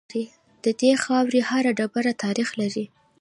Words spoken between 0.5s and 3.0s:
د دې خاورې هر ډبره تاریخ لري